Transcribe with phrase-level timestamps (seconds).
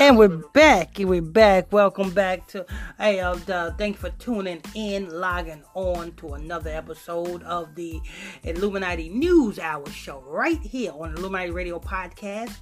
[0.00, 0.96] And we're back.
[0.98, 1.72] We're back.
[1.72, 2.66] Welcome back to.
[2.98, 3.36] Hey, uh,
[3.78, 8.00] thank you for tuning in, logging on to another episode of the
[8.42, 12.56] Illuminati News Hour show right here on Illuminati Radio Podcast.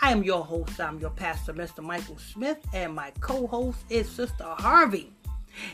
[0.00, 0.78] I am your host.
[0.80, 1.82] I'm your pastor, Mr.
[1.82, 5.12] Michael Smith, and my co-host is Sister Harvey.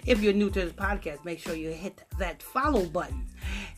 [0.07, 3.27] If you're new to this podcast, make sure you hit that follow button.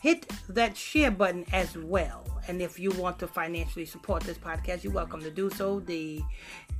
[0.01, 2.23] Hit that share button as well.
[2.47, 5.79] And if you want to financially support this podcast, you're welcome to do so.
[5.79, 6.21] The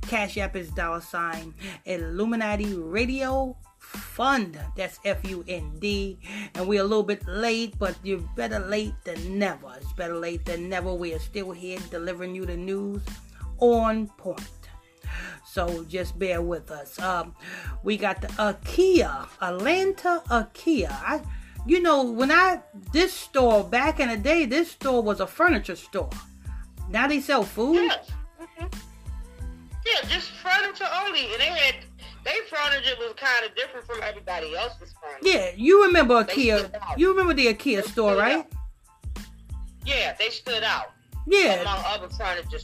[0.02, 1.54] Cash App is dollar sign
[1.84, 4.58] Illuminati Radio Fund.
[4.76, 6.18] That's F U N D.
[6.54, 9.74] And we're a little bit late, but you're better late than never.
[9.76, 10.92] It's better late than never.
[10.94, 13.02] We are still here delivering you the news
[13.58, 14.57] on point.
[15.50, 17.00] So just bear with us.
[17.00, 17.34] Um,
[17.82, 20.90] we got the IKEA, Atlanta IKEA.
[20.90, 21.22] I,
[21.66, 22.60] you know, when I
[22.92, 26.10] this store back in the day, this store was a furniture store.
[26.90, 27.76] Now they sell food.
[27.76, 28.10] Yes.
[28.40, 28.66] Mm-hmm.
[29.86, 31.76] Yeah, just furniture only, and they had
[32.24, 35.38] their furniture was kind of different from everybody else's furniture.
[35.38, 36.98] Yeah, you remember They IKEA?
[36.98, 38.38] You remember the IKEA They store, right?
[38.38, 39.22] out.
[39.86, 40.92] Yeah, they stood out
[41.26, 42.58] Yeah, among other furniture.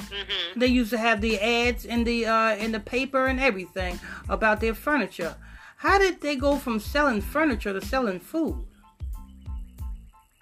[0.00, 3.98] Hmm they used to have the ads in the uh, in the paper and everything
[4.28, 5.36] about their furniture.
[5.76, 8.66] How did they go from selling furniture to selling food?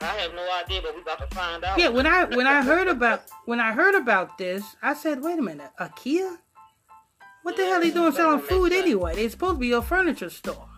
[0.00, 1.78] I have no idea, but we about to find out.
[1.78, 5.38] Yeah, when I when I heard about when I heard about this, I said, "Wait
[5.38, 6.38] a minute, IKEA?
[7.42, 8.82] What the hell are they doing selling food sense.
[8.82, 9.14] anyway?
[9.14, 10.68] They're supposed to be a furniture store."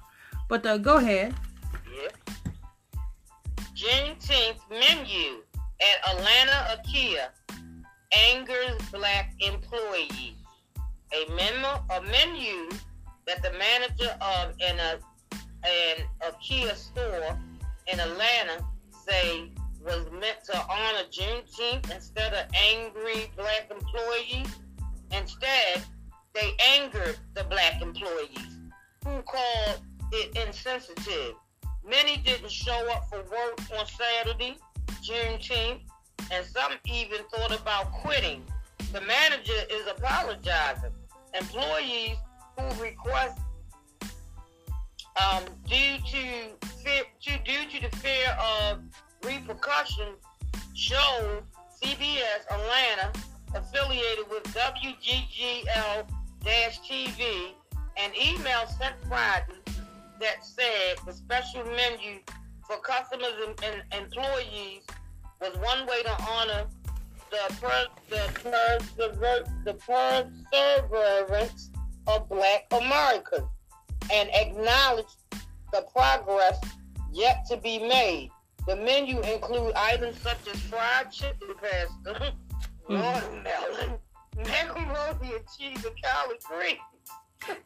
[0.49, 1.35] But uh, go ahead.
[1.87, 2.35] Yeah.
[3.75, 5.43] Juneteenth menu
[5.81, 7.29] at Atlanta IKEA
[8.13, 10.35] angers black employees.
[11.13, 12.69] A memo, a menu
[13.27, 14.97] that the manager of an, uh,
[15.65, 17.39] an IKEA store
[17.93, 18.65] in Atlanta
[19.07, 19.51] say
[19.85, 24.49] was meant to honor Juneteenth instead of angry black employees.
[25.13, 25.83] Instead,
[26.35, 28.59] they angered the black employees
[29.05, 29.81] who called
[30.13, 31.35] it insensitive.
[31.85, 34.57] Many didn't show up for work on Saturday,
[35.03, 35.81] Juneteenth,
[36.31, 38.45] and some even thought about quitting.
[38.93, 40.93] The manager is apologizing.
[41.39, 42.17] Employees
[42.59, 43.41] who request
[45.21, 48.81] um, due to fear, to, due to the fear of
[49.25, 50.19] repercussions
[50.75, 51.43] showed
[51.83, 53.13] CBS Atlanta
[53.55, 56.09] affiliated with WGCL
[56.45, 57.53] TV
[57.97, 59.61] an email sent Friday
[60.21, 62.21] that said the special menu
[62.67, 64.83] for customers and, and employees
[65.41, 66.67] was one way to honor
[67.31, 71.71] the per, the per, the, the perseverance
[72.07, 73.47] of Black Americans
[74.13, 75.07] and acknowledge
[75.73, 76.59] the progress
[77.13, 78.31] yet to be made.
[78.67, 82.33] The menu include items such as fried chicken pasta,
[82.87, 82.95] hmm.
[82.95, 83.99] watermelon,
[84.37, 86.79] macaroni and cheese, and collard greens.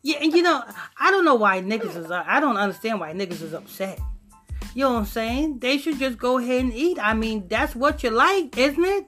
[0.02, 0.62] Yeah, and you know,
[1.00, 2.10] I don't know why niggas is.
[2.10, 3.98] I don't understand why niggas is upset.
[4.74, 5.58] You know what I'm saying?
[5.60, 6.98] They should just go ahead and eat.
[7.00, 9.06] I mean, that's what you like, isn't it?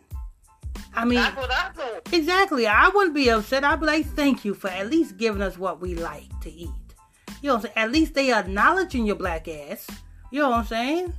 [0.94, 2.16] I mean, That's what I do.
[2.16, 2.66] exactly.
[2.66, 3.64] I wouldn't be upset.
[3.64, 6.70] I'd be like, thank you for at least giving us what we like to eat.
[7.42, 7.72] You know what I'm saying?
[7.76, 9.86] At least they acknowledging your black ass.
[10.30, 11.14] You know what I'm saying?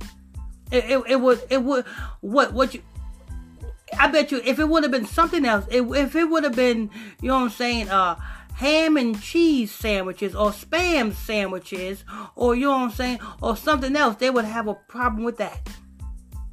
[0.70, 1.86] It, it, it would it would
[2.20, 2.82] what what you
[3.98, 6.54] I bet you if it would have been something else, it, if it would have
[6.54, 6.90] been,
[7.22, 8.16] you know what I'm saying, uh,
[8.58, 12.04] ham and cheese sandwiches or spam sandwiches
[12.34, 15.38] or you know what I'm saying, or something else, they would have a problem with
[15.38, 15.64] that.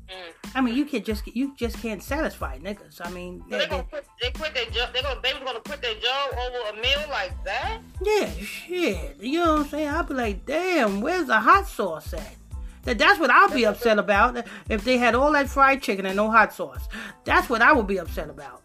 [0.07, 0.51] Mm.
[0.53, 3.03] I mean, you can just you just can't satisfy niggas.
[3.03, 4.93] I mean, So they, they gonna they, quit, they quit their job.
[4.93, 7.79] They gonna they was gonna quit their job over a meal like that.
[8.03, 9.17] yeah, shit.
[9.19, 9.87] You know what I'm saying?
[9.89, 12.35] I'd be like, damn, where's the hot sauce at?
[12.83, 16.16] That, that's what I'll be upset about if they had all that fried chicken and
[16.16, 16.87] no hot sauce.
[17.23, 18.61] That's what I would be upset about.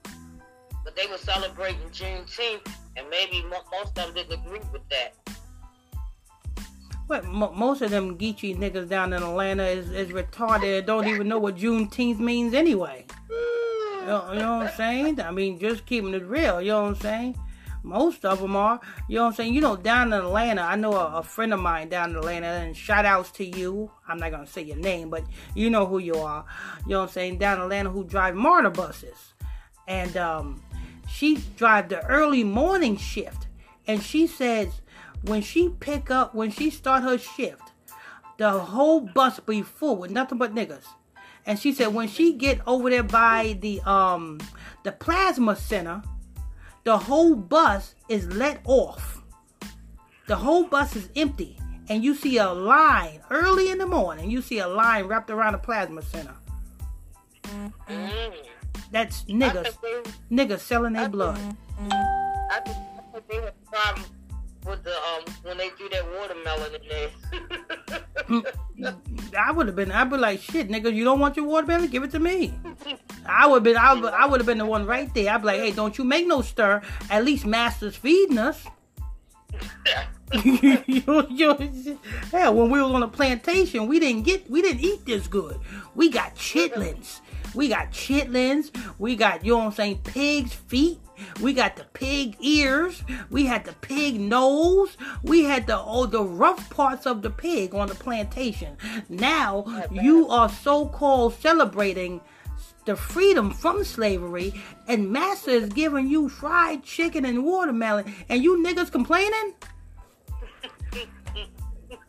[0.85, 2.67] But they were celebrating Juneteenth,
[3.01, 5.15] and maybe mo- most of them didn't agree with that.
[7.09, 10.87] But mo most of them geeky niggas down in Atlanta is, is retarded.
[10.87, 13.07] Don't even know what Juneteenth means anyway.
[13.29, 15.21] You know, you know what I'm saying?
[15.21, 16.61] I mean, just keeping it real.
[16.61, 17.39] You know what I'm saying?
[17.83, 18.81] Most of them are.
[19.09, 19.55] You know what I'm saying?
[19.55, 22.47] You know, down in Atlanta, I know a, a friend of mine down in Atlanta,
[22.47, 23.91] and shout outs to you.
[24.07, 26.45] I'm not gonna say your name, but you know who you are.
[26.85, 27.39] You know what I'm saying?
[27.39, 29.35] Down in Atlanta, who drive MARTA buses,
[29.89, 30.63] and um,
[31.11, 33.47] she drive the early morning shift,
[33.87, 34.81] and she says
[35.23, 37.73] when she pick up, when she start her shift,
[38.39, 40.85] the whole bus be full with nothing but niggas.
[41.45, 44.41] And she said when she get over there by the um
[44.85, 46.03] the plasma center,
[46.85, 49.23] the whole bus is let off.
[50.27, 51.59] The whole bus is empty.
[51.89, 54.31] And you see a line early in the morning.
[54.31, 56.35] You see a line wrapped around the plasma center.
[57.89, 58.33] Mm.
[58.91, 59.77] That's I niggas.
[60.31, 61.39] Niggas selling their blood.
[61.91, 64.05] I think they had a problem
[64.67, 67.11] with the um when they threw that watermelon in there.
[69.39, 69.93] I would have been.
[69.93, 71.89] I'd be like, shit, nigga, you don't want your watermelon?
[71.89, 72.55] Give it to me.
[73.27, 73.77] I would have been.
[73.77, 75.33] I would, I would have been the one right there.
[75.33, 76.83] I'd be like, hey, don't you make no stir.
[77.11, 78.67] At least Master's feeding us.
[80.45, 81.99] you, you,
[82.31, 85.59] hell, when we was on a plantation, we didn't get, we didn't eat this good.
[85.97, 87.21] We got chitlins.
[87.55, 88.71] We got chitlins.
[88.99, 91.01] We got, you know what I'm saying, pig's feet.
[91.41, 93.03] We got the pig ears.
[93.31, 94.97] We had the pig nose.
[95.23, 98.77] We had the oh, the rough parts of the pig on the plantation.
[99.09, 102.21] Now you are so-called celebrating
[102.87, 104.55] the freedom from slavery,
[104.89, 109.55] and Master is giving you fried chicken and watermelon, and you niggas complaining?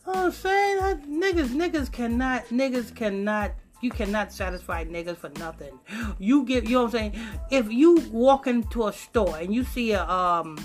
[0.08, 5.78] Oh, I'm saying that niggas, niggas cannot, niggas cannot you cannot satisfy niggas for nothing.
[6.20, 7.20] You give, you know what I'm saying?
[7.50, 10.58] If you walk into a store and you see a um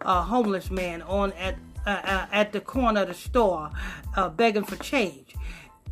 [0.00, 1.56] a homeless man on at
[1.86, 3.70] uh, uh, at the corner of the store
[4.16, 5.34] uh, begging for change,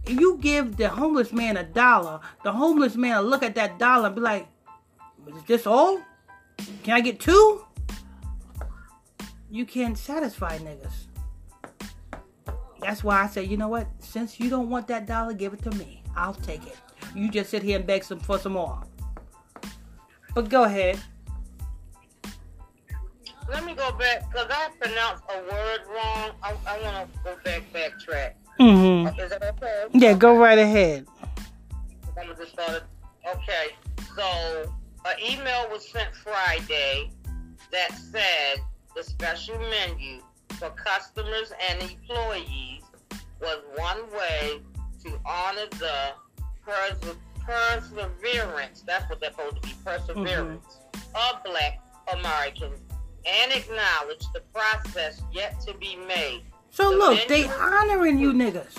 [0.06, 4.06] you give the homeless man a dollar, the homeless man will look at that dollar
[4.06, 4.48] and be like,
[5.26, 6.00] "Is this all?
[6.82, 7.64] Can I get two?
[9.50, 11.06] You can't satisfy niggas.
[12.80, 13.88] That's why I say, you know what?
[13.98, 15.97] Since you don't want that dollar, give it to me.
[16.18, 16.76] I'll take it.
[17.14, 18.82] You just sit here and beg some for some more.
[20.34, 20.98] But go ahead.
[23.48, 26.32] Let me go back because I pronounced a word wrong.
[26.42, 28.32] I, I want to go back, backtrack.
[28.60, 29.20] Mm-hmm.
[29.20, 29.86] Is that okay?
[29.92, 31.06] Yeah, go right ahead.
[32.18, 33.68] Okay,
[34.16, 34.72] so
[35.04, 37.12] an email was sent Friday
[37.70, 38.56] that said
[38.96, 40.20] the special menu
[40.58, 42.82] for customers and employees
[43.40, 44.60] was one way
[45.10, 46.12] to honor the
[46.64, 51.36] pers- perseverance, that's what they're supposed to be, perseverance mm-hmm.
[51.36, 51.80] of black
[52.12, 52.78] Americans
[53.26, 56.42] and acknowledge the process yet to be made.
[56.70, 58.76] So the look, they honoring you niggas.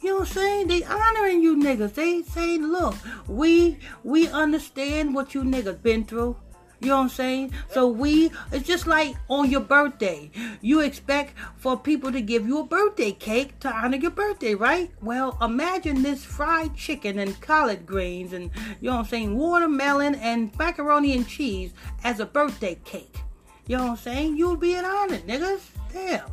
[0.00, 0.66] You know what I'm saying?
[0.68, 1.94] They honoring you niggas.
[1.94, 2.94] They saying, look,
[3.28, 6.36] we we understand what you niggas been through.
[6.82, 7.52] You know what I'm saying?
[7.70, 10.32] So we, it's just like on your birthday.
[10.60, 14.90] You expect for people to give you a birthday cake to honor your birthday, right?
[15.00, 18.50] Well, imagine this fried chicken and collard greens and,
[18.80, 23.20] you know what I'm saying, watermelon and macaroni and cheese as a birthday cake.
[23.68, 24.36] You know what I'm saying?
[24.36, 25.60] You'll be an honor, niggas.
[25.92, 26.28] Damn.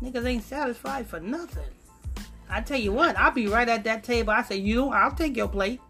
[0.00, 1.64] Niggas ain't satisfied for nothing.
[2.48, 4.30] I tell you what, I'll be right at that table.
[4.30, 5.80] I say, you, I'll take your plate.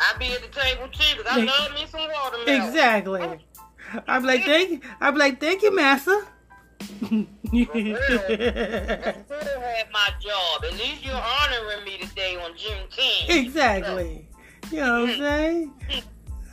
[0.00, 2.68] I'll be at the table too because I love me some watermelon.
[2.68, 3.46] Exactly.
[4.06, 6.26] I'm like, thank I'm like, thank you, master.
[6.80, 7.26] I still
[9.60, 10.64] have my job.
[10.64, 13.28] At least you're honoring me today on June 10th.
[13.28, 14.28] Exactly.
[14.70, 15.22] You know what I'm mm-hmm.
[15.22, 15.72] saying?
[15.88, 16.08] Mm-hmm.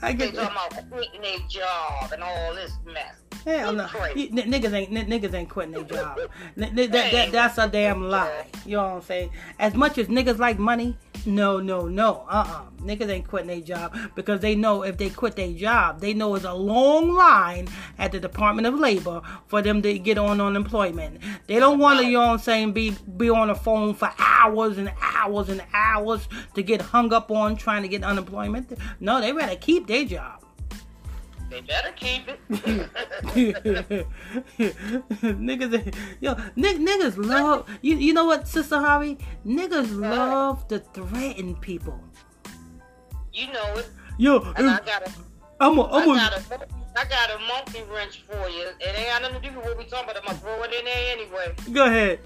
[0.05, 3.24] I get they talking about quitting their job and all this mess.
[3.43, 6.19] Hell no, n- niggas ain't n- niggas ain't quitting their job.
[6.57, 8.47] N- that, that, that's a damn lie.
[8.65, 9.29] You know what I'm saying?
[9.59, 12.25] As much as niggas like money, no, no, no.
[12.29, 12.61] Uh-uh.
[12.81, 16.35] Niggas ain't quitting their job because they know if they quit their job, they know
[16.35, 17.67] it's a long line
[17.97, 21.21] at the Department of Labor for them to get on unemployment.
[21.47, 24.11] They don't want to, you know what I'm saying, be be on the phone for
[24.19, 28.71] hours and hours and hours to get hung up on trying to get unemployment.
[28.99, 30.41] No, they rather keep their job.
[31.55, 32.39] They better keep it.
[35.21, 37.95] niggas, yo, n- niggas love you.
[37.95, 39.17] You know what, Sister Harvey?
[39.45, 41.97] Niggas love to threaten people.
[43.31, 43.89] You know it.
[44.17, 45.11] Yo, and I got a,
[45.61, 48.67] I'm a, I'm I got a, I got a monkey wrench for you.
[48.81, 50.17] It ain't got nothing to do with what we talking about.
[50.23, 51.55] I'm gonna throw it in there anyway.
[51.71, 52.19] Go ahead.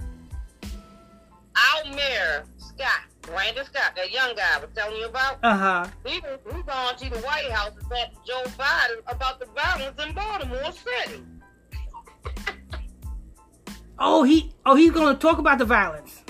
[1.56, 5.40] Our mayor, Scott, Brandon Scott, that young guy I was telling you about.
[5.44, 5.88] Uh huh.
[6.06, 10.04] He, he gone to the White House and talked to Joe Biden about the violence
[10.04, 11.24] in Baltimore City.
[14.00, 16.24] oh, he oh he's gonna talk about the violence.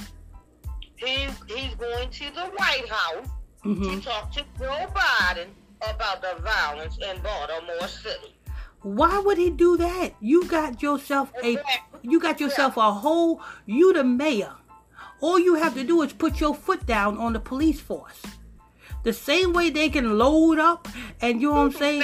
[0.96, 3.28] He's he's going to the White House
[3.66, 4.00] mm-hmm.
[4.00, 5.48] to talk to Joe Biden
[5.82, 8.36] about the violence in Baltimore City.
[8.82, 10.14] Why would he do that?
[10.22, 11.58] You got yourself a
[12.02, 14.54] you got yourself a whole you the mayor
[15.22, 18.22] all you have to do is put your foot down on the police force.
[19.04, 20.88] The same way they can load up
[21.22, 22.04] and you know what I'm saying?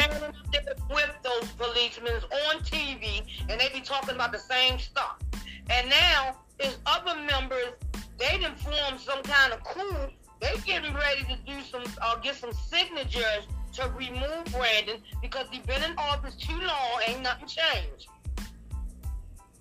[0.89, 2.13] With those policemen
[2.47, 5.17] on TV and they be talking about the same stuff.
[5.69, 7.73] And now is other members,
[8.17, 9.95] they done formed some kind of coup.
[10.41, 15.59] They getting ready to do some uh, get some signatures to remove Brandon because he
[15.59, 18.07] been in office too long, ain't nothing changed.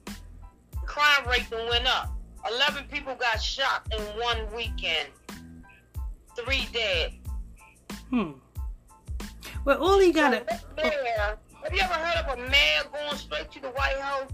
[0.07, 2.13] The crime rate done went up.
[2.51, 5.09] 11 people got shot in one weekend.
[6.37, 7.13] Three dead.
[8.11, 8.33] Hmm.
[9.65, 10.33] Well, all he got.
[10.77, 14.31] So Have you ever heard of a mayor going straight to the White House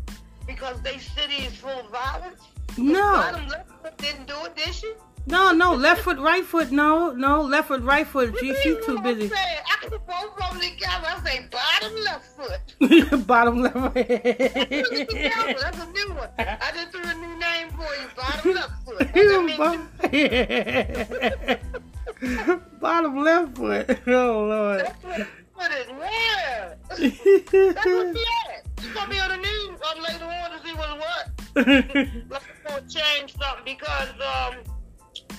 [0.47, 2.41] because they city is full of violence?
[2.77, 3.01] No.
[3.01, 4.93] Bottom left foot didn't do it, did she?
[5.27, 8.35] No, no, left foot, right foot, no, no, left foot, right foot.
[8.41, 9.29] She, she You too busy.
[9.29, 9.59] saying?
[9.67, 11.07] I can both of them together.
[11.07, 13.27] I say bottom left foot.
[13.27, 13.75] Bottom left.
[13.75, 15.55] Put together.
[15.61, 16.31] That's a new one.
[16.39, 17.50] I just threw a new name.
[18.43, 19.09] Bottom left foot.
[19.59, 19.81] What?
[22.81, 23.99] Bottom left foot.
[24.07, 24.81] Oh Lord.
[24.87, 25.27] That's what
[25.61, 25.89] put it.
[25.89, 26.75] Yeah.
[26.89, 27.09] That's what
[28.17, 28.63] she had.
[28.81, 31.31] She's gonna be on the news um, later on to see what's what.
[32.31, 34.55] Let's go change something because um,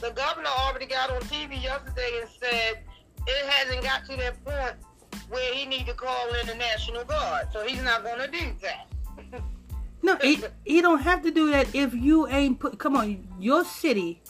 [0.02, 2.84] the governor already got on TV yesterday and said
[3.28, 4.76] it hasn't got to that point
[5.30, 7.48] where he need to call in the National Guard.
[7.52, 8.88] So he's not gonna do that.
[10.02, 12.80] no, he, he don't have to do that if you ain't put.
[12.80, 14.22] Come on, your city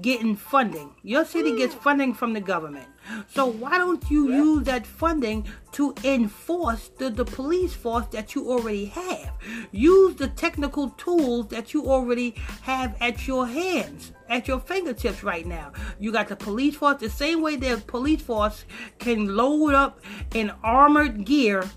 [0.00, 0.94] getting funding.
[1.02, 1.82] Your city gets mm.
[1.82, 2.86] funding from the government.
[3.28, 8.50] So why don't you use that funding to enforce the, the police force that you
[8.50, 9.32] already have?
[9.72, 15.46] Use the technical tools that you already have at your hands, at your fingertips right
[15.46, 15.72] now.
[15.98, 18.64] You got the police force, the same way the police force
[18.98, 20.00] can load up
[20.34, 21.68] in armored gear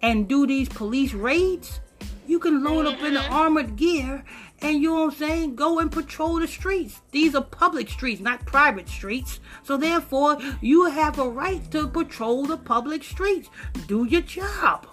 [0.00, 1.80] and do these police raids.
[2.28, 4.22] You can load up in the armored gear
[4.60, 5.54] and you know what I'm saying?
[5.54, 7.00] Go and patrol the streets.
[7.12, 9.40] These are public streets, not private streets.
[9.62, 13.48] So therefore, you have a right to patrol the public streets.
[13.86, 14.86] Do your job.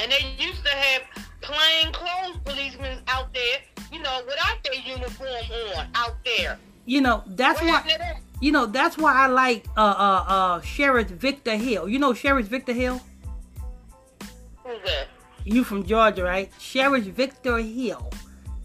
[0.00, 1.02] And they used to have
[1.42, 5.28] plain clothes policemen out there, you know, without their uniform
[5.76, 6.58] on out there.
[6.86, 11.56] You know, that's why you know, that's why I like uh uh uh Sheriff Victor
[11.56, 11.88] Hill.
[11.88, 13.00] You know Sheriff Victor Hill?
[14.64, 15.08] Who's that?
[15.48, 16.52] You from Georgia, right?
[16.58, 18.10] Sheriff Victor Hill.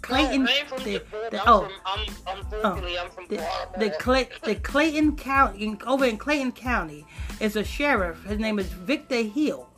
[0.02, 2.76] Clayton no, I ain't from the, the, the- I'm oh, from, I'm, I'm oh.
[3.16, 3.48] from the,
[3.80, 7.06] the, Clay, the Clayton County in- over in Clayton County
[7.40, 8.22] is a sheriff.
[8.26, 9.70] His name is Victor Hill.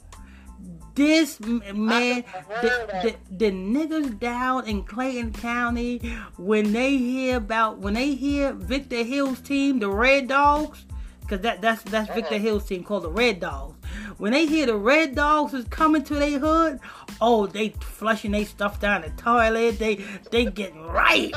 [0.95, 2.23] This man,
[2.61, 5.99] the, the, the niggas down in Clayton County,
[6.37, 10.85] when they hear about when they hear Victor Hill's team, the Red Dogs,
[11.25, 12.37] because that that's that's Victor.
[12.37, 13.75] Hill's team called the Red Dogs.
[14.17, 16.79] When they hear the Red Dogs is coming to their hood,
[17.19, 19.79] oh, they flushing their stuff down the toilet.
[19.79, 19.95] They
[20.31, 21.33] they getting right.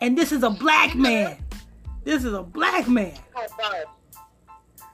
[0.00, 1.38] And this is a black man.
[2.04, 3.18] This is a black man.
[3.34, 3.86] How about it?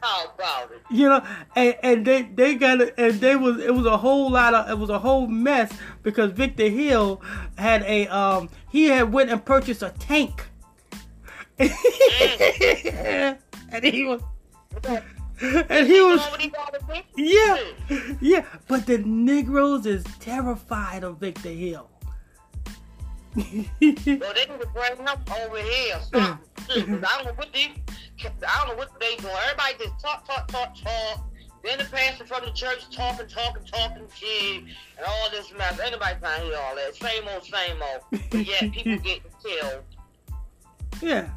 [0.03, 0.83] How about it?
[0.91, 1.25] You know,
[1.55, 4.69] and, and they they got it, and they was it was a whole lot of
[4.71, 7.23] it was a whole mess because Victor Hill
[7.57, 10.49] had a um he had went and purchased a tank,
[13.73, 14.21] and he was
[14.85, 17.01] and he was know what he gotta do?
[17.17, 21.89] yeah yeah, but the Negroes is terrified of Victor Hill.
[23.35, 24.21] Well, they need
[24.61, 25.97] to bring him over here.
[25.97, 26.39] or something.
[26.69, 27.71] 'Cause I don't know what these,
[28.25, 29.35] I don't know what they doing.
[29.51, 31.25] Everybody just talk, talk, talk, talk.
[31.65, 35.79] Then the pastor from the church talking, talking, talking shit, and all this mess.
[35.81, 36.95] Anybody trying to hear all that?
[36.97, 38.23] Same old, same old.
[38.31, 39.83] But yet people getting killed.
[41.01, 41.29] yeah,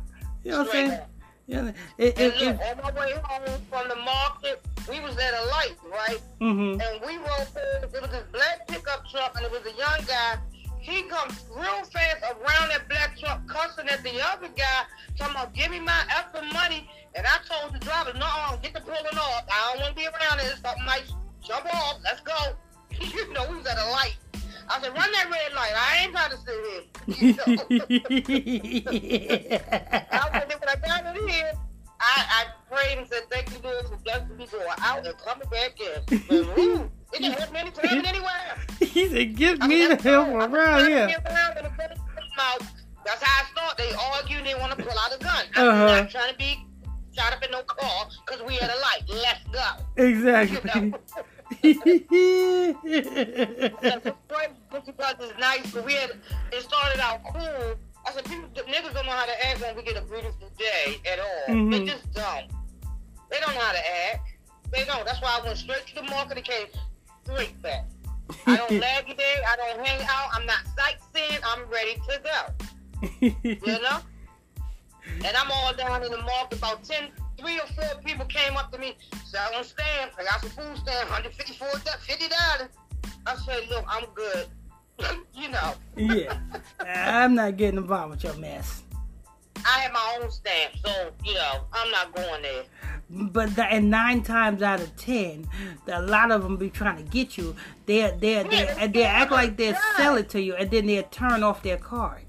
[0.44, 0.92] you know what I'm saying?
[0.92, 1.10] up.
[1.48, 5.16] Yeah, it, And it, look, it, on my way home from the market, we was
[5.18, 6.20] at a light, right?
[6.42, 6.82] mhm.
[6.82, 10.06] and we rolled past, it was this black pickup truck, and it was a young
[10.08, 10.38] guy.
[10.80, 14.84] He comes real fast around that black truck, cussing at the other guy,
[15.18, 16.90] talking about, give me my extra money.
[17.16, 19.46] And I told the driver, no, get the pulling off.
[19.50, 20.54] I don't want to be around it.
[20.62, 21.06] Something might
[21.42, 22.00] jump off.
[22.04, 22.34] Let's go.
[23.02, 24.18] you know, we was at a light.
[24.69, 25.74] I said, run that red light.
[25.75, 26.84] I ain't trying to sit here.
[27.07, 27.36] You?
[30.12, 31.51] I in, when I got in here,
[32.00, 35.48] I, I prayed and said, thank you, Lord, for blessing me going out and coming
[35.50, 36.01] back in.
[36.27, 38.57] But, woo, it didn't help me anytime anywhere.
[38.79, 40.41] he said, "Give I me the that's help all.
[40.41, 42.74] I'm around here." around and put it in my mouth.
[43.05, 43.77] That's how I start.
[43.77, 44.43] They argue.
[44.43, 45.45] They want to pull out a gun.
[45.55, 46.01] I'm Uh-huh.
[46.01, 46.65] not trying to be
[47.15, 49.03] shot up in no car because we at a light.
[49.07, 49.63] Let's go.
[50.03, 50.93] Exactly.
[51.62, 51.78] That's
[54.28, 55.72] great because it's nice.
[55.72, 56.12] But we had
[56.52, 57.75] it started out cool.
[58.08, 61.00] I said people, niggas don't know how to act when we get a beautiful day
[61.12, 61.46] at all.
[61.48, 61.88] They Mhm.
[61.88, 62.50] just don't.
[63.32, 64.28] They don't know how to act.
[64.72, 65.06] They don't.
[65.06, 66.68] That's why I went straight to the market and came
[67.24, 67.86] straight back.
[68.48, 69.44] I don't lag day.
[69.48, 70.30] I don't hang out.
[70.34, 71.40] I'm not sightseeing.
[71.44, 72.54] I'm ready to go.
[73.22, 74.00] You know?
[75.24, 76.58] And I'm all down in the market.
[76.58, 80.15] About 10, three or four people came up to me, selling stamps.
[80.20, 82.70] I got some food stamps, 154 $50.
[83.27, 84.48] I said, look, I'm good.
[85.36, 86.38] you know, yeah,
[86.80, 88.84] I'm not getting involved with your mess.
[89.65, 92.63] I have my own stamp, so, you know, I'm not going there.
[93.10, 95.48] But the, and nine times out of ten,
[95.88, 97.56] a lot of them be trying to get you.
[97.86, 101.44] They they they they act like they sell it to you, and then they turn
[101.44, 102.25] off their card.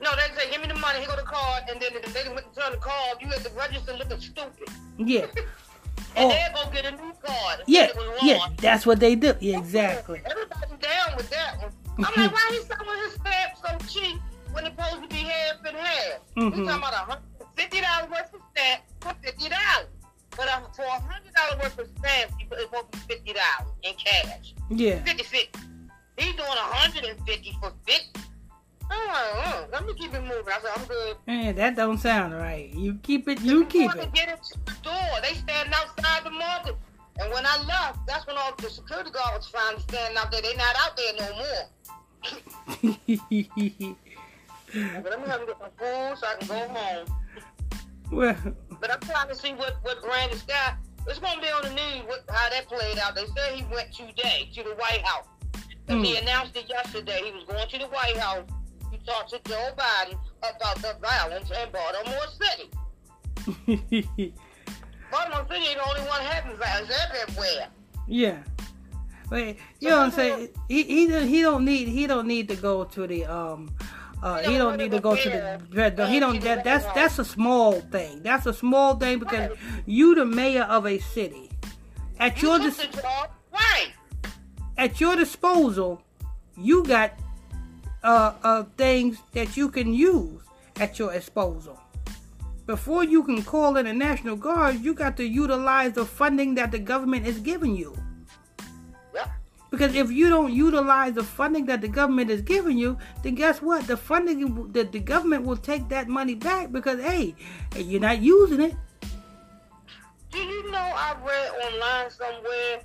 [0.00, 2.46] No, they say, give me the money, here go the card, and then they went
[2.46, 3.18] and turned the card.
[3.20, 4.68] You at the register looking stupid.
[4.98, 5.26] Yeah.
[6.16, 6.28] and Oh.
[6.28, 7.60] they'll go get a new card.
[7.66, 7.88] Yeah,
[8.22, 9.34] yeah, that's what they do.
[9.40, 10.20] Yeah, exactly.
[10.24, 11.72] Everybody's down with that one.
[11.98, 14.18] I'm like, why he selling his stamps so cheap
[14.52, 16.20] when it's supposed to be half and half?
[16.36, 16.44] Mhm.
[16.56, 17.22] We talking about a hundred
[17.54, 19.86] fifty dollars worth of stamps for fifty dollars.
[20.36, 23.94] But uh, for a hundred dollars worth of stamps, supposed to be fifty dollars in
[23.94, 24.54] cash.
[24.70, 25.04] Yeah.
[25.04, 25.58] 50 50.
[26.16, 28.04] He's doing 150 for 50.
[28.06, 28.29] I'm like,
[28.90, 30.44] oh, let me keep it moving.
[30.48, 31.16] I said, I'm good.
[31.26, 32.70] Man, that don't sound right.
[32.74, 34.12] You keep it, you keep Before it.
[34.14, 36.76] get into the door, they standing outside the market.
[37.20, 40.40] And when I left, that's when all the security guards finally standing out there.
[40.42, 41.68] They not out there no more.
[44.72, 47.06] But have them get some food so I can go home.
[48.12, 48.36] well,
[48.80, 50.74] But I'm trying to see what what Brandon Scott.
[51.08, 53.14] It's gonna be on the news what, how that played out.
[53.16, 55.26] They said he went today to the White House.
[55.88, 56.22] And he Hmm.
[56.22, 57.20] announced it yesterday.
[57.24, 58.44] He was going to the White House
[59.10, 62.70] talk to Joe Biden about the violence in Baltimore City.
[65.10, 67.68] Baltimore City ain't the only one having violence everywhere.
[68.06, 68.38] yeah.
[69.28, 70.48] But you know what I'm saying?
[70.68, 73.70] He he don't- he don't need he don't need to go to the um.
[74.22, 76.06] Uh, he don't need to go to the.
[76.08, 76.40] He don't.
[76.42, 78.22] That, that's that's a small thing.
[78.24, 81.48] That's a small thing because you the mayor of a city.
[82.18, 82.86] At You your dis-
[83.52, 83.92] right?
[84.76, 86.02] at your disposal,
[86.58, 87.12] you got
[88.02, 90.42] uh, uh, things that you can use
[90.78, 91.78] at your disposal.
[92.66, 96.70] Before you can call in the National Guard, you got to utilize the funding that
[96.70, 97.96] the government is giving you.
[99.12, 99.28] Yep.
[99.70, 103.60] Because if you don't utilize the funding that the government is giving you, then guess
[103.60, 103.86] what?
[103.86, 107.34] The funding that the government will take that money back because hey,
[107.76, 108.76] you're not using it.
[110.30, 112.82] Do you know I read online somewhere,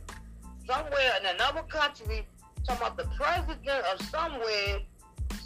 [0.66, 2.28] somewhere in another country,
[2.66, 4.80] talking about the president of somewhere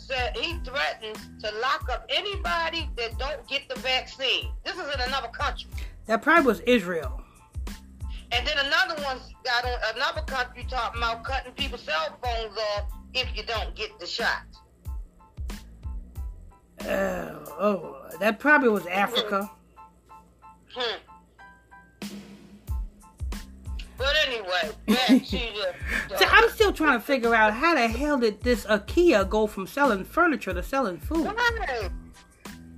[0.09, 4.49] said he threatens to lock up anybody that don't get the vaccine.
[4.65, 5.69] This is in another country.
[6.07, 7.21] That probably was Israel.
[8.31, 12.91] And then another one's got on another country talking about cutting people's cell phones off
[13.13, 14.43] if you don't get the shot.
[16.81, 19.49] Uh, oh, that probably was Africa.
[20.73, 20.97] Hmm.
[23.99, 25.73] But anyway, back to the.
[26.09, 29.45] the So I'm still trying to figure out how the hell did this IKEA go
[29.45, 31.25] from selling furniture to selling food?
[31.25, 31.91] Right.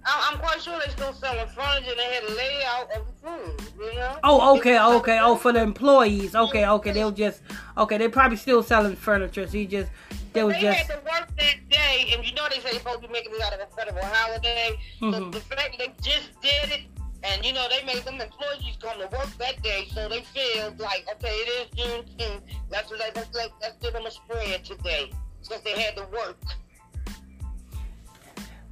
[0.04, 1.94] I'm quite sure they still selling furniture.
[1.96, 4.18] They had a layout of food, you know.
[4.24, 5.20] Oh, okay, okay.
[5.22, 6.36] Oh, for the employees.
[6.36, 6.92] Okay, okay.
[6.92, 7.42] They'll just
[7.78, 7.98] okay.
[8.00, 9.48] They probably still selling furniture.
[9.48, 9.92] So you just
[10.34, 12.80] they was They just had to work that day, and you know they say you're
[12.80, 14.80] supposed to be making it out of a federal holiday.
[15.00, 15.32] So Mhm.
[15.34, 16.82] the fact that they just did it,
[17.24, 20.74] and you know they made them employees come to work that day, so they feel
[20.78, 22.42] like okay, it is Juneteenth.
[22.70, 26.38] Let's let let's, let, let's give them a spread today, since they had to work.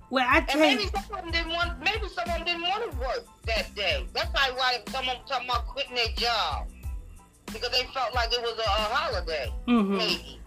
[0.10, 0.26] well.
[0.28, 1.80] I And maybe some of them didn't want.
[1.80, 4.06] Maybe some of them didn't want to work that day.
[4.14, 6.68] That's probably why some of them talking about quitting their job
[7.48, 9.54] because they felt like it was a, a holiday.
[9.68, 9.98] Mhm.
[9.98, 10.40] Maybe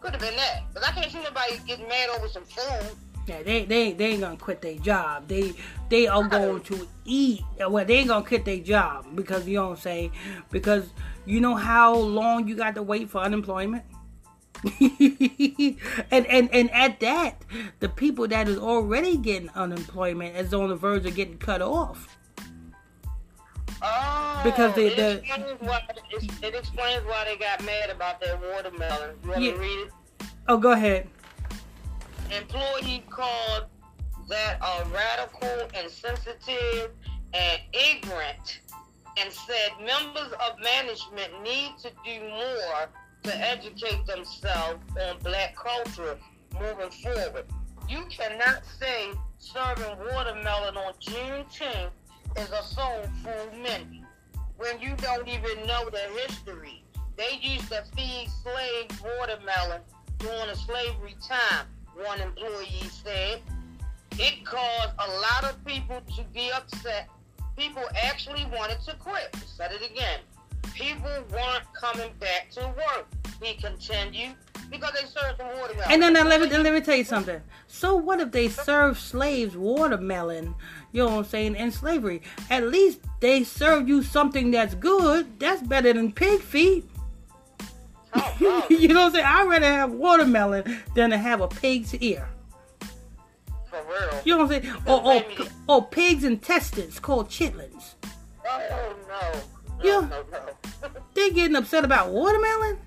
[0.00, 0.62] could have been that.
[0.72, 2.96] But I can't see nobody getting mad over some food.
[3.30, 5.28] Yeah, they they they ain't gonna quit their job.
[5.28, 5.52] They
[5.88, 7.42] they are going to eat.
[7.58, 10.12] Well, they ain't gonna quit their job because you know what I'm saying.
[10.50, 10.88] Because
[11.26, 13.84] you know how long you got to wait for unemployment.
[14.80, 17.42] and and and at that,
[17.78, 22.16] the people that is already getting unemployment is on the verge of getting cut off.
[23.82, 28.20] Oh, Because they- it, the- explains why, it, it explains why they got mad about
[28.20, 29.16] that watermelon.
[29.24, 29.52] You want Yeah.
[29.52, 29.92] to read it?
[30.48, 31.08] Oh, go ahead.
[32.32, 33.66] Employee called
[34.28, 36.92] that are radical, insensitive,
[37.34, 38.60] and ignorant,
[39.18, 42.88] and said members of management need to do more
[43.22, 46.16] to educate themselves on black culture
[46.54, 47.44] moving forward.
[47.88, 51.90] You cannot say serving watermelon on Juneteenth
[52.36, 54.04] is a soul food menu
[54.58, 56.84] when you don't even know the history.
[57.16, 59.80] They used to feed slaves watermelon
[60.18, 61.66] during the slavery time,
[62.04, 63.42] one employee said.
[64.18, 67.08] It caused a lot of people to be upset.
[67.56, 69.34] People actually wanted to quit.
[69.46, 70.20] Said it again.
[70.74, 73.06] People weren't coming back to work.
[73.42, 74.34] He continued
[74.70, 75.90] because they served watermelon.
[75.90, 77.40] And then now let me let me tell you something.
[77.66, 80.54] So what if they serve slaves watermelon?
[80.92, 81.56] You know what I'm saying?
[81.56, 85.38] In slavery, at least they serve you something that's good.
[85.40, 86.88] That's better than pig feet.
[88.70, 89.26] You know what I'm saying?
[89.26, 92.28] I'd rather have watermelon than to have a pig's ear.
[93.68, 94.20] for real.
[94.24, 94.74] You know what I'm saying?
[94.86, 95.24] Or or,
[95.68, 97.94] or pig's intestines called chitlins.
[98.46, 99.32] Oh no.
[99.78, 100.08] No, Yeah.
[100.08, 100.88] no, no.
[101.14, 102.78] They getting upset about watermelon?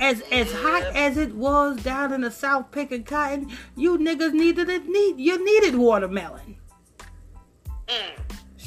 [0.00, 4.68] As as hot as it was down in the south picking cotton, you niggas needed
[4.68, 6.56] it need you needed watermelon.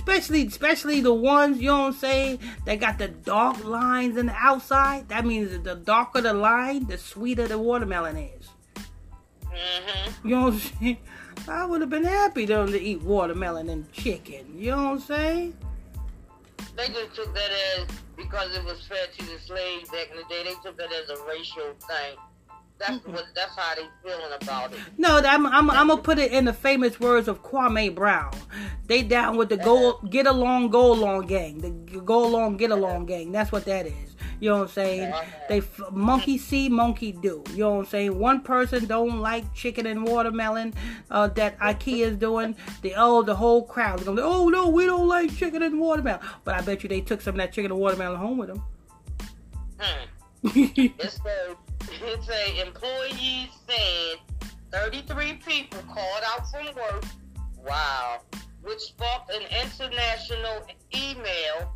[0.07, 4.27] Especially, especially the ones you know what I'm saying that got the dark lines in
[4.27, 5.09] the outside.
[5.09, 8.49] That means that the darker the line, the sweeter the watermelon is.
[9.45, 10.27] Mm-hmm.
[10.27, 10.97] You know what I'm saying?
[11.47, 14.45] I would have been happy though to eat watermelon and chicken.
[14.55, 15.57] You know what I'm saying?
[16.77, 20.23] They just took that as because it was fed to the slaves back in the
[20.29, 20.43] day.
[20.43, 22.17] They took that as a racial thing.
[22.77, 23.25] That's what.
[23.35, 24.79] That's how they feeling about it.
[24.97, 28.31] No, I'm, I'm, I'm gonna put it in the famous words of Kwame Brown.
[28.87, 31.59] They down with the go get along, go along gang.
[31.59, 33.31] The go along, get along gang.
[33.31, 34.15] That's what that is.
[34.39, 35.13] You know what I'm saying?
[35.47, 37.43] They f- monkey see, monkey do.
[37.51, 38.19] You know what I'm saying?
[38.19, 40.73] One person don't like chicken and watermelon
[41.09, 42.55] uh, that IKEA is doing.
[42.81, 44.21] The oh, the whole crowd is gonna.
[44.21, 46.19] Oh no, we don't like chicken and watermelon.
[46.43, 48.63] But I bet you they took some of that chicken and watermelon home with them.
[49.79, 50.85] Hmm.
[52.07, 54.19] It's a, employee said
[54.71, 57.03] 33 people called out from work.
[57.65, 58.21] Wow.
[58.61, 60.65] Which sparked an international
[60.95, 61.73] email.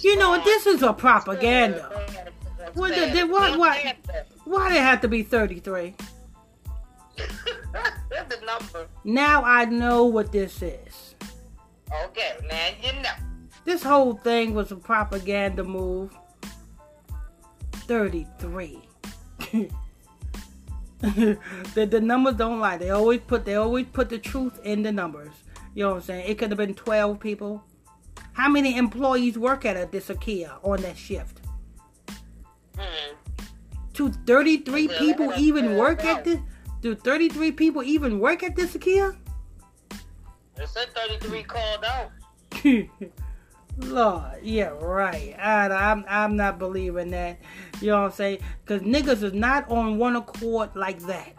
[0.00, 0.42] You know?
[0.44, 1.90] This is a propaganda.
[2.74, 3.96] What the- the- what- what?
[4.44, 5.94] Why they have to be 33?
[7.72, 8.86] That's the number.
[9.04, 11.14] Now I know what this is.
[12.06, 13.10] Okay, now you know.
[13.64, 16.14] This whole thing was a propaganda move.
[17.72, 18.87] 33.
[21.00, 21.38] the,
[21.74, 22.76] the numbers don't lie.
[22.76, 25.32] They always put they always put the truth in the numbers.
[25.74, 26.28] You know what I'm saying?
[26.28, 27.62] It could have been 12 people.
[28.32, 31.40] How many employees work at a this IKEA on that shift?
[32.76, 33.14] Hmm.
[33.92, 36.38] Do 33 Yeah, people even work at this?
[36.80, 39.16] Do 33 people even work at this IKEA?
[40.56, 42.10] It said 33 called out.
[43.78, 45.36] Lord, yeah, right.
[45.38, 47.38] I, I'm, I'm not believing that.
[47.80, 48.38] You know what I'm saying?
[48.64, 51.34] Because niggas is not on one accord like that.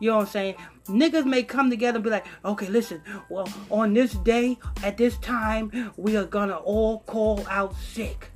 [0.00, 0.54] You know what I'm saying?
[0.86, 5.18] Niggas may come together and be like, okay, listen, well, on this day, at this
[5.18, 8.30] time, we are gonna all call out sick.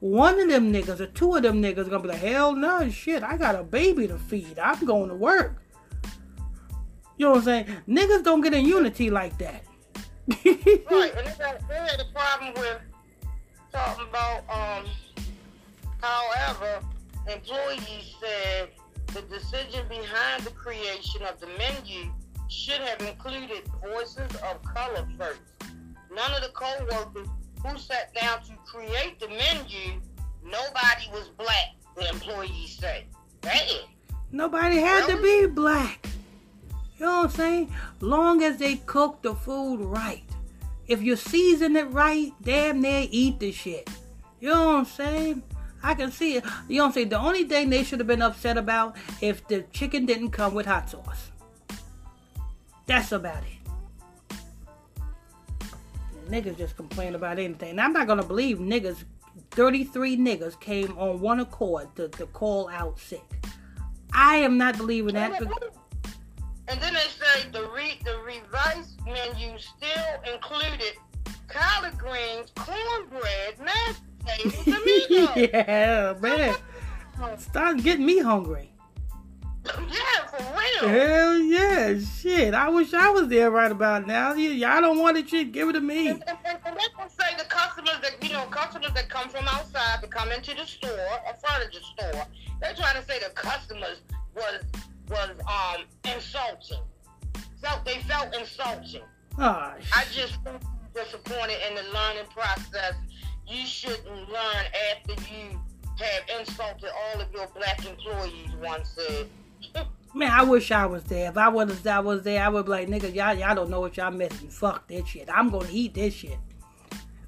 [0.00, 3.22] One of them niggas or two of them niggas gonna be like, hell no, shit,
[3.22, 4.58] I got a baby to feed.
[4.58, 5.62] I'm going to work.
[7.16, 7.66] You know what I'm saying?
[7.88, 9.64] Niggas don't get in unity like that.
[10.28, 12.80] Right, and they, got, they had a problem with
[13.72, 14.86] talking about, um,
[16.00, 16.84] however,
[17.28, 18.68] employees said
[19.08, 22.10] the decision behind the creation of the menu
[22.48, 25.40] should have included voices of color first.
[26.14, 27.28] None of the co-workers
[27.64, 30.00] who sat down to create the menu,
[30.44, 33.06] nobody was black, the employees say.
[33.40, 33.84] That is.
[34.30, 36.06] Nobody had to be black.
[36.98, 37.74] You know what I'm saying?
[38.00, 40.24] Long as they cook the food right.
[40.86, 43.88] If you season it right, damn near eat the shit.
[44.40, 45.42] You know what I'm saying?
[45.82, 46.44] I can see it.
[46.68, 47.08] You know what I'm saying?
[47.08, 50.66] The only thing they should have been upset about if the chicken didn't come with
[50.66, 51.30] hot sauce.
[52.86, 54.36] That's about it.
[56.28, 57.78] Niggas just complain about anything.
[57.78, 59.04] I'm not gonna believe niggas
[59.52, 63.24] 33 niggas came on one accord to, to call out sick.
[64.12, 65.42] I am not believing that.
[66.68, 70.94] And then they say the re- the revised menu still included
[71.48, 74.66] collard greens, cornbread, mashed potatoes,
[75.36, 76.56] and yeah, man.
[77.38, 78.70] Start getting me hungry.
[79.64, 80.88] yeah, for real.
[80.88, 82.54] Hell yeah, shit.
[82.54, 84.32] I wish I was there right about now.
[84.34, 85.52] Y'all don't want it, shit.
[85.52, 86.08] Give it to me.
[86.08, 90.00] And, and, and can say the customers that you know, customers that come from outside
[90.02, 92.26] to come into the store, a furniture store,
[92.60, 94.00] they're trying to say the customers
[94.34, 94.62] was
[95.12, 96.82] was um insulting.
[97.62, 99.02] Felt they felt insulting.
[99.38, 100.38] Oh, I just
[100.94, 102.94] disappointed in the learning process.
[103.46, 105.60] You shouldn't learn after you
[105.98, 108.50] have insulted all of your black employees.
[108.60, 109.28] One said.
[110.14, 111.30] man, I wish I was there.
[111.30, 113.80] If I was, I was there, I would be like, nigga, y'all, y'all don't know
[113.80, 114.48] what y'all missing.
[114.48, 115.28] Fuck this shit.
[115.32, 116.38] I'm gonna eat this shit.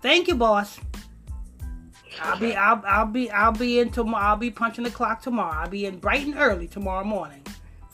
[0.02, 0.78] Thank you, boss.
[2.20, 4.24] I'll be, I'll, I'll be, I'll be in tomorrow.
[4.24, 5.62] I'll be punching the clock tomorrow.
[5.62, 7.44] I'll be in bright and early tomorrow morning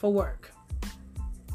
[0.00, 0.50] for work.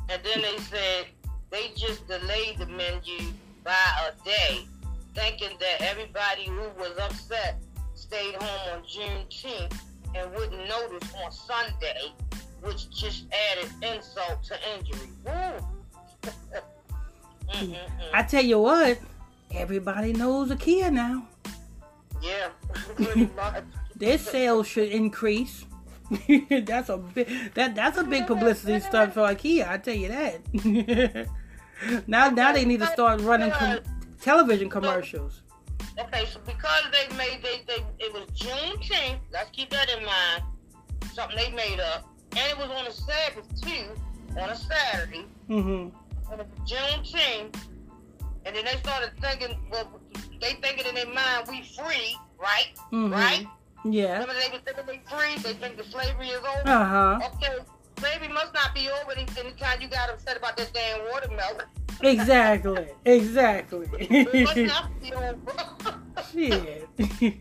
[0.08, 1.08] And then they said
[1.50, 3.74] they just delayed the menu by
[4.08, 4.68] a day,
[5.16, 7.60] thinking that everybody who was upset
[7.96, 9.76] stayed home on Juneteenth
[10.16, 12.14] and wouldn't notice on Sunday,
[12.62, 15.10] which just added insult to injury.
[15.26, 16.32] Woo.
[18.14, 19.00] I tell you what,
[19.52, 21.28] everybody knows a IKEA now.
[22.22, 22.50] yeah,
[22.96, 23.64] pretty much.
[23.96, 25.66] Their sales should increase.
[26.66, 29.68] that's a big that that's a big publicity stunt for IKEA.
[29.68, 31.28] I tell you that.
[32.08, 33.80] now now they need to start running com-
[34.22, 35.42] television commercials.
[35.98, 40.44] Okay, so because they made they, they it was Juneteenth, let's keep that in mind.
[41.14, 42.08] Something they made up.
[42.32, 43.86] And it was on a Sabbath too,
[44.40, 45.26] on a Saturday.
[45.50, 46.32] Mm-hmm.
[46.32, 47.56] And it was Juneteenth.
[48.46, 50.00] And then they started thinking, well,
[50.42, 52.74] they thinking in their mind we free, right?
[52.92, 53.12] Mhm.
[53.12, 53.48] Right?
[53.88, 54.14] Yeah.
[54.20, 55.36] Remember they was thinking they free.
[55.44, 56.62] They think the slavery is over.
[56.70, 57.20] Uh huh.
[57.36, 57.54] Okay,
[58.00, 61.66] slavery must not be over any- anytime you got upset about that damn watermelon.
[62.02, 62.88] Exactly.
[63.06, 63.88] Exactly.
[64.00, 65.38] it must not be over.
[66.34, 66.88] Shit.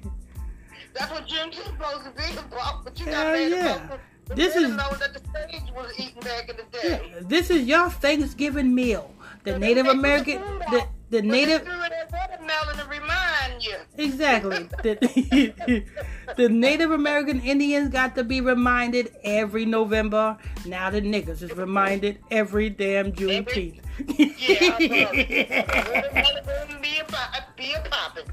[0.94, 2.84] That's what Juneteenth supposed to be about.
[2.84, 3.84] But you got mad yeah.
[3.86, 4.00] about
[4.36, 7.14] This is- watermelon that the stage was eating back in the day.
[7.22, 9.10] this is your Thanksgiving meal.
[9.44, 13.76] The Native American, the the Native, They threw in that watermelon to remind you.
[13.98, 14.68] exactly.
[14.82, 15.84] The,
[16.36, 20.36] the Native American Indians got to be reminded every November.
[20.66, 23.80] Now the niggas is reminded every damn Juneteenth.
[24.08, 28.24] Yeah, watermelon wouldn't be a, pop- be a poppin'.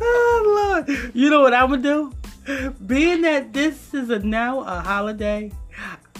[0.00, 1.12] oh Lord!
[1.14, 2.12] You know what I'm gonna do?
[2.86, 5.50] Being that this is a now a holiday,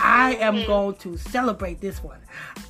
[0.01, 2.19] I am going to celebrate this one.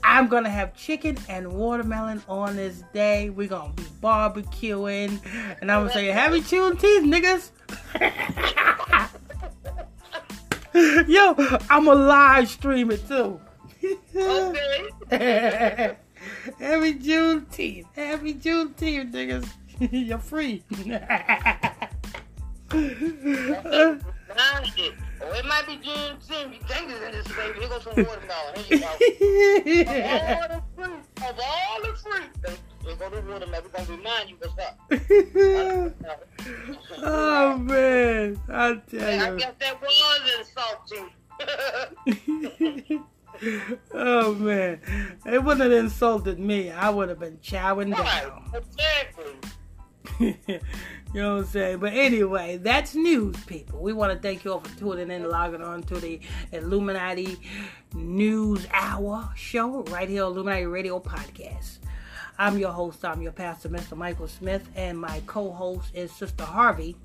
[0.02, 3.30] I'm gonna have chicken and watermelon on this day.
[3.30, 5.20] We're gonna be barbecuing,
[5.60, 7.50] and I'm gonna say Happy Juneteenth, niggas.
[11.08, 11.34] Yo,
[11.70, 13.40] I'm gonna live stream it too.
[15.10, 15.96] Okay.
[16.58, 17.86] Happy Juneteenth.
[17.94, 19.48] Happy Juneteenth, niggas.
[19.92, 20.64] You're free.
[25.20, 25.44] Mind it.
[25.46, 25.72] Might be.
[25.72, 25.80] You
[26.20, 27.60] think it's in this baby.
[27.60, 28.54] Here goes some watermelon.
[28.56, 28.78] Here
[29.66, 29.98] you go.
[29.98, 32.30] Of all the fruit, of all the fruit,
[32.84, 33.50] here go the watermelon.
[33.64, 34.78] We're gonna remind you what's up.
[37.02, 39.34] oh man, I tell yeah, you.
[39.34, 41.10] I guess that was insulting.
[42.88, 43.04] you.
[43.94, 44.80] oh man,
[45.26, 46.70] it wouldn't have insulted me.
[46.70, 48.50] I would have been chowing right, down.
[48.54, 49.32] exactly.
[50.18, 50.34] you
[51.14, 51.78] know what I'm saying?
[51.78, 53.80] But anyway, that's news, people.
[53.80, 56.20] We want to thank you all for tuning in and logging on to the
[56.52, 57.36] Illuminati
[57.94, 61.78] News Hour show right here on Illuminati Radio Podcast.
[62.40, 63.96] I'm your host, I'm your pastor, Mr.
[63.96, 66.96] Michael Smith, and my co host is Sister Harvey.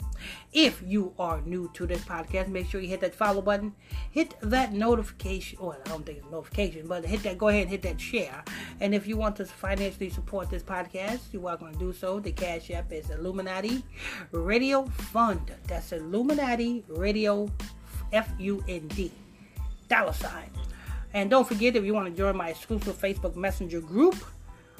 [0.53, 3.73] If you are new to this podcast, make sure you hit that follow button,
[4.11, 7.71] hit that notification, or I don't think it's notification, but hit that, go ahead and
[7.71, 8.43] hit that share.
[8.79, 12.19] And if you want to financially support this podcast, you're welcome to do so.
[12.19, 13.83] The Cash App is Illuminati
[14.31, 15.51] Radio Fund.
[15.65, 17.49] That's Illuminati Radio
[18.11, 19.11] F U N D.
[19.89, 20.51] Dollar sign.
[21.15, 24.15] And don't forget if you want to join my exclusive Facebook Messenger group,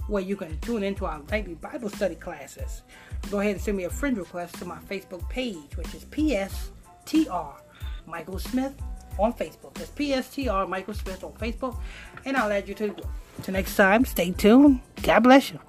[0.07, 2.83] where you can tune into our nightly Bible study classes.
[3.31, 7.55] Go ahead and send me a friend request to my Facebook page, which is PSTR
[8.05, 8.73] Michael Smith
[9.17, 9.73] on Facebook.
[9.75, 11.79] That's PSTR Michael Smith on Facebook,
[12.25, 13.03] and I'll add you to the.
[13.41, 14.81] Till next time, stay tuned.
[15.01, 15.59] God bless you.